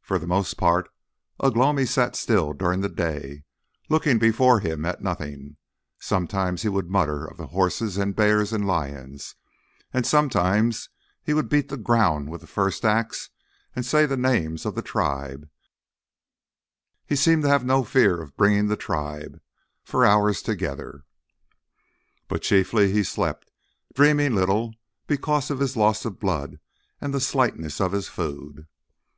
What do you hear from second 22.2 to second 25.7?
But chiefly he slept, dreaming little because of